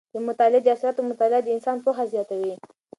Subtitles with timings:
[0.13, 2.53] د مطالعې د اثراتو مطالعه د انسان پوهه زیاته وي.